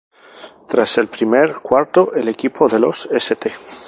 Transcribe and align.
Tras 0.67 0.97
el 0.97 1.09
primer 1.09 1.57
cuarto 1.59 2.11
el 2.15 2.27
equipo 2.27 2.67
de 2.67 2.79
los 2.79 3.07
St. 3.11 3.53